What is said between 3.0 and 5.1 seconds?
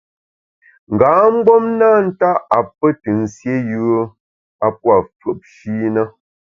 te nsié yùe a pua’